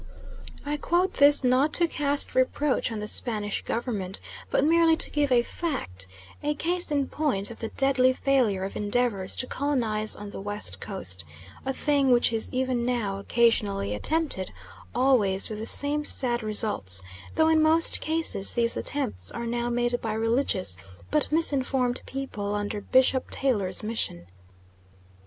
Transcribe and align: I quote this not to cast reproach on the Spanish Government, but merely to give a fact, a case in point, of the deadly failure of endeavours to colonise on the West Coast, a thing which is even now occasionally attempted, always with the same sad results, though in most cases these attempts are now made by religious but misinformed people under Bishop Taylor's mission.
I 0.65 0.77
quote 0.77 1.13
this 1.13 1.43
not 1.43 1.73
to 1.73 1.85
cast 1.87 2.33
reproach 2.33 2.91
on 2.91 2.97
the 2.97 3.07
Spanish 3.07 3.61
Government, 3.61 4.19
but 4.49 4.63
merely 4.63 4.97
to 4.97 5.11
give 5.11 5.31
a 5.31 5.43
fact, 5.43 6.07
a 6.41 6.55
case 6.55 6.89
in 6.89 7.07
point, 7.07 7.51
of 7.51 7.59
the 7.59 7.67
deadly 7.67 8.11
failure 8.11 8.63
of 8.63 8.75
endeavours 8.75 9.35
to 9.35 9.45
colonise 9.45 10.15
on 10.15 10.31
the 10.31 10.41
West 10.41 10.79
Coast, 10.79 11.23
a 11.67 11.71
thing 11.71 12.09
which 12.09 12.33
is 12.33 12.51
even 12.51 12.83
now 12.83 13.19
occasionally 13.19 13.93
attempted, 13.93 14.51
always 14.95 15.49
with 15.51 15.59
the 15.59 15.67
same 15.67 16.03
sad 16.03 16.41
results, 16.41 17.03
though 17.35 17.47
in 17.49 17.61
most 17.61 18.01
cases 18.01 18.55
these 18.55 18.75
attempts 18.75 19.31
are 19.31 19.45
now 19.45 19.69
made 19.69 20.01
by 20.01 20.13
religious 20.13 20.77
but 21.11 21.31
misinformed 21.31 22.01
people 22.07 22.55
under 22.55 22.81
Bishop 22.81 23.29
Taylor's 23.29 23.83
mission. 23.83 24.25